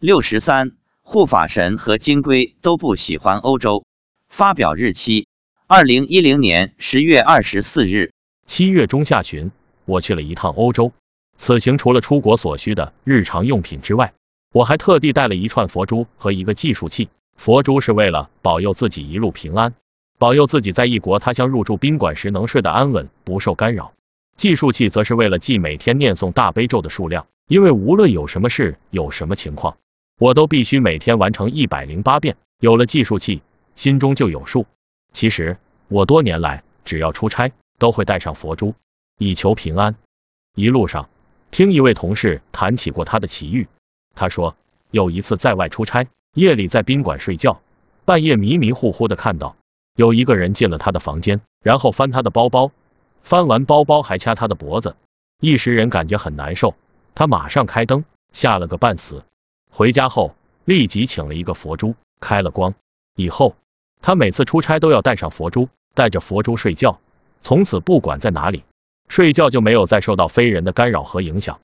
[0.00, 3.84] 六十三，护法神和金龟都不喜欢欧洲。
[4.28, 5.26] 发表日期：
[5.66, 8.12] 二零一零年十月二十四日。
[8.46, 9.50] 七月中下旬，
[9.86, 10.92] 我去了一趟欧洲。
[11.36, 14.12] 此行除了出国所需的日常用品之外，
[14.52, 17.08] 我还特地带了一串佛珠和一个计数器。
[17.36, 19.74] 佛珠是为了保佑自己一路平安，
[20.16, 23.94] 保佑自己在异国他乡入住宾馆时能睡得安稳，不受干扰。
[24.36, 29.76] 计数器则是为了记每天念诵大悲咒的数量，因为无论有什么事，有什么情况，
[30.18, 32.36] 我都必须每天完成一百零八遍。
[32.60, 33.40] 有了计数器，
[33.76, 34.66] 心中就有数。
[35.12, 35.56] 其实
[35.86, 38.74] 我多年来只要出差，都会带上佛珠，
[39.16, 39.94] 以求平安。
[40.56, 41.08] 一路上
[41.52, 43.68] 听一位同事谈起过他的奇遇，
[44.16, 44.56] 他说
[44.90, 47.60] 有一次在外出差，夜里在宾馆睡觉，
[48.04, 49.54] 半夜迷迷糊糊的看到
[49.94, 52.72] 有一个人进了他的房间，然后翻他的包包，
[53.22, 54.96] 翻完包包还掐他的脖子，
[55.40, 56.74] 一时人感觉很难受，
[57.14, 59.22] 他马上开灯，吓了个半死。
[59.78, 62.74] 回家后立即请了一个佛珠，开了光，
[63.14, 63.54] 以后
[64.02, 66.98] 他每次出差都要带上佛珠，带着佛珠睡觉。
[67.44, 68.64] 从此不管在哪里
[69.08, 71.60] 睡觉就没有再受到非人的干扰和影响。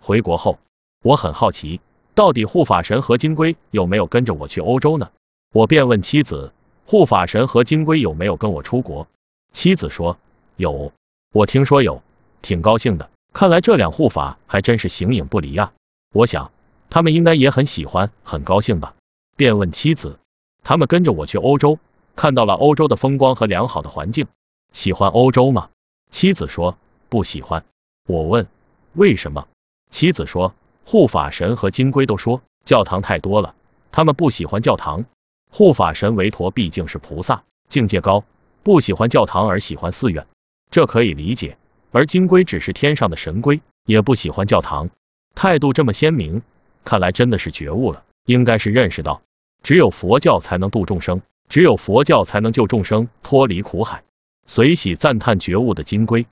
[0.00, 0.58] 回国后，
[1.02, 1.82] 我很好奇，
[2.14, 5.10] 到底护法神和金龟有没有跟着我去欧洲呢？
[5.52, 6.54] 我便问妻子，
[6.86, 9.06] 护法神和金龟有没有跟我出国？
[9.52, 10.16] 妻子说
[10.56, 10.94] 有，
[11.34, 12.02] 我听说有，
[12.40, 13.10] 挺高兴的。
[13.34, 15.74] 看来这两护法还真是形影不离啊。
[16.14, 16.50] 我想
[16.90, 18.94] 他们应该也很喜欢，很高兴吧。
[19.36, 20.18] 便问妻子，
[20.62, 21.78] 他们跟着我去欧洲，
[22.16, 24.26] 看到了欧洲的风光和良好的环境。
[24.72, 25.70] 喜欢欧洲吗？
[26.10, 26.76] 妻子说
[27.08, 27.64] 不喜欢。
[28.06, 28.48] 我问
[28.92, 29.46] 为什么？
[29.90, 33.54] 妻子说护法神和金龟都说教堂太多了，
[33.92, 35.04] 他们不喜欢教堂。
[35.50, 38.24] 护法神韦陀毕竟是菩萨，境界高，
[38.62, 40.26] 不喜欢教堂而喜欢寺院，
[40.70, 41.56] 这可以理解。
[41.92, 44.90] 而金龟只是天上的神龟，也不喜欢教堂。
[45.34, 46.42] 态度这么鲜明，
[46.84, 49.22] 看来真的是觉悟了，应该是认识到
[49.62, 54.02] 只有佛教才能度众生，只有佛教才能救众生脱离苦海。
[54.46, 56.26] 随喜赞叹觉悟的金龟。